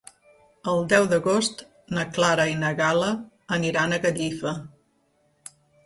[0.71, 1.61] El deu d'agost
[1.99, 3.13] na Clara i na Gal·la
[3.61, 4.59] aniran a Gallifa.